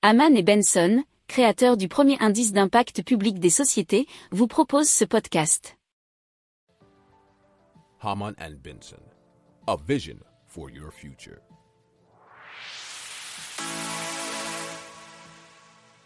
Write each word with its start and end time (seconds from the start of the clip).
Haman 0.00 0.36
et 0.36 0.44
Benson, 0.44 1.02
créateurs 1.26 1.76
du 1.76 1.88
premier 1.88 2.16
indice 2.20 2.52
d'impact 2.52 3.02
public 3.02 3.40
des 3.40 3.50
sociétés, 3.50 4.06
vous 4.30 4.46
proposent 4.46 4.88
ce 4.88 5.04
podcast. 5.04 5.76
Haman 8.00 8.32
and 8.40 8.52
Benson, 8.62 9.02
a 9.66 9.74
vision 9.88 10.14
for 10.46 10.70
your 10.70 10.92
future. 10.92 11.38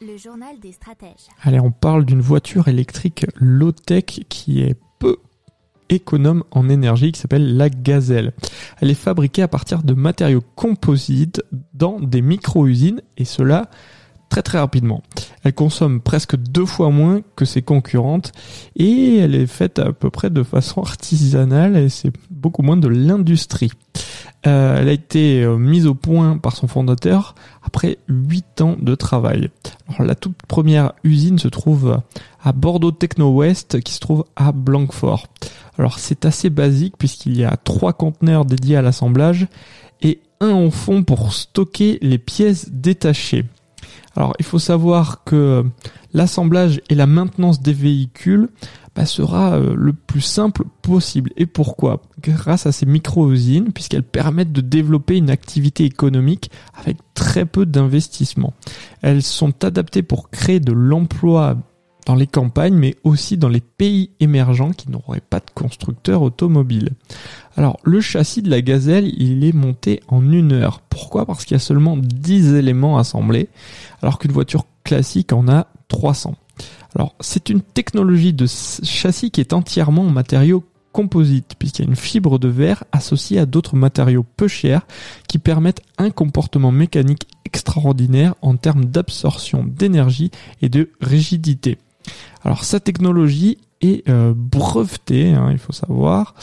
Le 0.00 0.16
journal 0.16 0.58
des 0.58 0.72
stratèges. 0.72 1.28
Allez, 1.42 1.60
on 1.60 1.70
parle 1.70 2.06
d'une 2.06 2.22
voiture 2.22 2.68
électrique 2.68 3.26
low-tech 3.34 4.04
qui 4.30 4.62
est 4.62 4.80
peu 5.00 5.18
économe 5.90 6.44
en 6.50 6.70
énergie 6.70 7.12
qui 7.12 7.20
s'appelle 7.20 7.58
la 7.58 7.68
Gazelle. 7.68 8.32
Elle 8.80 8.90
est 8.90 8.94
fabriquée 8.94 9.42
à 9.42 9.48
partir 9.48 9.82
de 9.82 9.92
matériaux 9.92 10.42
composites 10.56 11.42
dans 11.82 11.98
des 11.98 12.22
micro-usines 12.22 13.02
et 13.18 13.24
cela 13.24 13.68
très 14.28 14.42
très 14.42 14.60
rapidement. 14.60 15.02
Elle 15.42 15.52
consomme 15.52 16.00
presque 16.00 16.36
deux 16.36 16.64
fois 16.64 16.90
moins 16.90 17.22
que 17.34 17.44
ses 17.44 17.60
concurrentes 17.60 18.30
et 18.76 19.16
elle 19.16 19.34
est 19.34 19.48
faite 19.48 19.80
à 19.80 19.92
peu 19.92 20.08
près 20.08 20.30
de 20.30 20.44
façon 20.44 20.80
artisanale 20.92 21.76
et 21.76 21.88
c'est 21.88 22.12
beaucoup 22.30 22.62
moins 22.62 22.76
de 22.76 22.86
l'industrie. 22.86 23.72
Euh, 24.46 24.80
elle 24.80 24.88
a 24.88 24.92
été 24.92 25.42
euh, 25.42 25.56
mise 25.56 25.88
au 25.88 25.94
point 25.94 26.38
par 26.38 26.54
son 26.54 26.68
fondateur 26.68 27.34
après 27.64 27.98
huit 28.08 28.60
ans 28.60 28.76
de 28.80 28.94
travail. 28.94 29.50
Alors, 29.88 30.06
la 30.06 30.14
toute 30.14 30.36
première 30.46 30.92
usine 31.02 31.40
se 31.40 31.48
trouve 31.48 32.00
à 32.44 32.52
Bordeaux 32.52 32.92
Techno 32.92 33.30
West 33.30 33.80
qui 33.80 33.92
se 33.92 34.00
trouve 34.00 34.24
à 34.36 34.52
Blanquefort. 34.52 35.26
Alors 35.78 35.98
c'est 35.98 36.26
assez 36.26 36.48
basique 36.48 36.94
puisqu'il 36.96 37.36
y 37.36 37.44
a 37.44 37.56
trois 37.56 37.92
conteneurs 37.92 38.44
dédiés 38.44 38.76
à 38.76 38.82
l'assemblage 38.82 39.48
et 40.00 40.20
un 40.42 40.50
en 40.50 40.70
fond 40.70 41.02
pour 41.02 41.32
stocker 41.32 41.98
les 42.02 42.18
pièces 42.18 42.70
détachées. 42.70 43.44
Alors 44.16 44.34
il 44.38 44.44
faut 44.44 44.58
savoir 44.58 45.24
que 45.24 45.64
l'assemblage 46.12 46.80
et 46.90 46.94
la 46.94 47.06
maintenance 47.06 47.62
des 47.62 47.72
véhicules 47.72 48.48
bah, 48.94 49.06
sera 49.06 49.54
euh, 49.54 49.74
le 49.74 49.94
plus 49.94 50.20
simple 50.20 50.64
possible. 50.82 51.30
Et 51.36 51.46
pourquoi? 51.46 52.02
Grâce 52.20 52.66
à 52.66 52.72
ces 52.72 52.84
micro-usines, 52.84 53.72
puisqu'elles 53.72 54.02
permettent 54.02 54.52
de 54.52 54.60
développer 54.60 55.16
une 55.16 55.30
activité 55.30 55.84
économique 55.84 56.50
avec 56.74 56.98
très 57.14 57.46
peu 57.46 57.64
d'investissement. 57.64 58.52
Elles 59.00 59.22
sont 59.22 59.64
adaptées 59.64 60.02
pour 60.02 60.28
créer 60.28 60.60
de 60.60 60.72
l'emploi 60.72 61.56
dans 62.06 62.14
les 62.14 62.26
campagnes, 62.26 62.74
mais 62.74 62.96
aussi 63.04 63.36
dans 63.36 63.48
les 63.48 63.60
pays 63.60 64.10
émergents 64.20 64.72
qui 64.72 64.90
n'auraient 64.90 65.20
pas 65.20 65.40
de 65.40 65.50
constructeur 65.54 66.22
automobile. 66.22 66.90
Alors, 67.56 67.78
le 67.84 68.00
châssis 68.00 68.42
de 68.42 68.50
la 68.50 68.62
gazelle, 68.62 69.12
il 69.18 69.44
est 69.44 69.52
monté 69.52 70.00
en 70.08 70.30
une 70.30 70.52
heure. 70.52 70.80
Pourquoi? 70.88 71.26
Parce 71.26 71.44
qu'il 71.44 71.54
y 71.54 71.56
a 71.56 71.60
seulement 71.60 71.96
10 71.96 72.54
éléments 72.54 72.98
assemblés, 72.98 73.48
alors 74.02 74.18
qu'une 74.18 74.32
voiture 74.32 74.64
classique 74.84 75.32
en 75.32 75.48
a 75.48 75.66
300. 75.88 76.34
Alors, 76.94 77.14
c'est 77.20 77.48
une 77.48 77.62
technologie 77.62 78.32
de 78.32 78.46
châssis 78.46 79.30
qui 79.30 79.40
est 79.40 79.52
entièrement 79.52 80.02
en 80.02 80.10
matériaux 80.10 80.64
composite, 80.92 81.54
puisqu'il 81.58 81.82
y 81.82 81.84
a 81.86 81.88
une 81.88 81.96
fibre 81.96 82.38
de 82.38 82.48
verre 82.48 82.84
associée 82.92 83.38
à 83.38 83.46
d'autres 83.46 83.76
matériaux 83.76 84.26
peu 84.36 84.46
chers 84.46 84.86
qui 85.26 85.38
permettent 85.38 85.82
un 85.98 86.10
comportement 86.10 86.70
mécanique 86.70 87.26
extraordinaire 87.46 88.34
en 88.42 88.56
termes 88.56 88.84
d'absorption 88.84 89.64
d'énergie 89.64 90.30
et 90.60 90.68
de 90.68 90.90
rigidité. 91.00 91.78
Alors 92.44 92.64
sa 92.64 92.80
technologie 92.80 93.58
est 93.80 94.08
euh, 94.08 94.32
brevetée, 94.36 95.32
hein, 95.32 95.48
il 95.50 95.58
faut 95.58 95.72
savoir, 95.72 96.34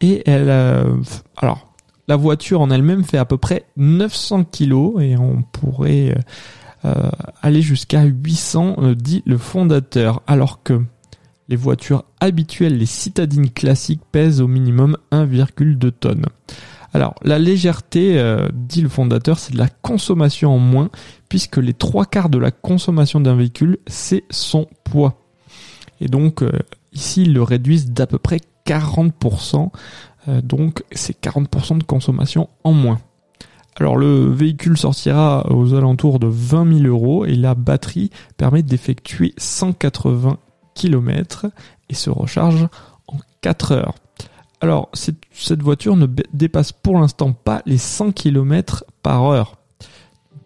et 0.00 0.22
elle, 0.26 0.48
euh, 0.48 0.96
alors 1.36 1.68
la 2.08 2.16
voiture 2.16 2.60
en 2.60 2.70
elle-même 2.70 3.04
fait 3.04 3.18
à 3.18 3.24
peu 3.24 3.38
près 3.38 3.66
900 3.76 4.44
kg 4.44 5.00
et 5.00 5.16
on 5.16 5.42
pourrait 5.42 6.16
euh, 6.84 7.10
aller 7.42 7.62
jusqu'à 7.62 8.02
800, 8.02 8.94
dit 8.96 9.22
le 9.24 9.38
fondateur, 9.38 10.22
alors 10.26 10.62
que 10.62 10.82
les 11.48 11.56
voitures 11.56 12.04
habituelles, 12.20 12.76
les 12.78 12.86
citadines 12.86 13.50
classiques, 13.50 14.02
pèsent 14.10 14.40
au 14.40 14.48
minimum 14.48 14.96
1,2 15.12 15.90
tonnes. 15.92 16.26
Alors, 16.94 17.14
la 17.22 17.38
légèreté, 17.38 18.22
dit 18.52 18.82
le 18.82 18.88
fondateur, 18.88 19.38
c'est 19.38 19.52
de 19.52 19.58
la 19.58 19.68
consommation 19.68 20.54
en 20.54 20.58
moins, 20.58 20.90
puisque 21.28 21.56
les 21.56 21.72
trois 21.72 22.04
quarts 22.04 22.28
de 22.28 22.38
la 22.38 22.50
consommation 22.50 23.20
d'un 23.20 23.34
véhicule, 23.34 23.78
c'est 23.86 24.24
son 24.30 24.66
poids. 24.84 25.21
Et 26.02 26.08
donc, 26.08 26.42
euh, 26.42 26.50
ici, 26.92 27.22
ils 27.22 27.32
le 27.32 27.42
réduisent 27.42 27.90
d'à 27.90 28.06
peu 28.06 28.18
près 28.18 28.40
40%. 28.66 29.70
Euh, 30.28 30.42
donc, 30.42 30.82
c'est 30.92 31.18
40% 31.20 31.78
de 31.78 31.84
consommation 31.84 32.48
en 32.64 32.72
moins. 32.72 32.98
Alors 33.76 33.96
le 33.96 34.26
véhicule 34.26 34.76
sortira 34.76 35.50
aux 35.50 35.72
alentours 35.74 36.18
de 36.18 36.26
20 36.26 36.80
000 36.80 36.86
euros 36.86 37.24
et 37.24 37.34
la 37.34 37.54
batterie 37.54 38.10
permet 38.36 38.62
d'effectuer 38.62 39.32
180 39.38 40.36
km 40.74 41.46
et 41.88 41.94
se 41.94 42.10
recharge 42.10 42.68
en 43.08 43.16
4 43.40 43.72
heures. 43.72 43.94
Alors 44.60 44.90
cette, 44.92 45.62
voiture 45.62 45.96
ne 45.96 46.06
dépasse 46.34 46.72
pour 46.72 46.98
l'instant 46.98 47.32
pas 47.32 47.62
les 47.64 47.78
100 47.78 48.12
km 48.12 48.84
par 49.02 49.24
heure. 49.24 49.56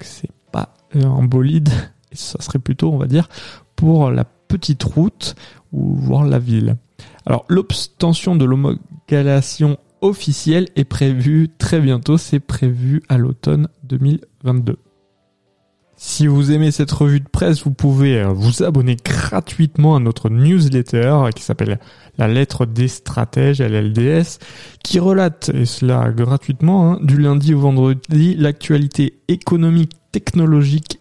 C'est 0.01 0.31
pas 0.53 0.75
un 0.95 1.25
bolide, 1.25 1.71
ça 2.13 2.41
serait 2.41 2.61
plutôt 2.61 2.93
on 2.93 2.97
va 2.97 3.07
dire 3.07 3.29
pour 3.75 4.11
la 4.11 4.25
petite 4.49 4.83
route 4.83 5.35
ou 5.73 5.95
voir 5.95 6.25
la 6.25 6.39
ville. 6.39 6.77
Alors 7.25 7.45
l'obtention 7.49 8.37
de 8.37 8.45
l'homologation 8.45 9.79
officielle 10.01 10.69
est 10.77 10.85
prévue 10.85 11.49
très 11.59 11.81
bientôt, 11.81 12.19
c'est 12.19 12.41
prévu 12.41 13.03
à 13.09 13.19
l'automne 13.19 13.69
2022. 13.85 14.79
Si 15.99 16.27
vous 16.27 16.53
aimez 16.53 16.73
cette 16.73 16.93
revue 16.93 17.21
de 17.21 17.29
presse, 17.29 17.65
vous 17.65 17.73
pouvez 17.73 18.19
euh, 18.19 18.29
vous 18.29 18.63
abonner 18.63 18.97
gratuitement 19.03 19.97
à 19.97 19.99
notre 19.99 20.29
newsletter 20.29 21.31
qui 21.35 21.43
s'appelle 21.43 21.81
La 22.19 22.29
lettre 22.29 22.67
des 22.67 22.87
stratèges, 22.87 23.63
LLDS, 23.63 24.39
qui 24.85 24.99
relate, 24.99 25.49
et 25.55 25.65
cela 25.65 26.11
gratuitement, 26.11 26.93
hein, 26.93 26.99
du 27.03 27.17
lundi 27.17 27.55
au 27.55 27.61
vendredi, 27.61 28.35
l'actualité 28.37 29.21
économique, 29.29 29.93
technologique 30.13 31.01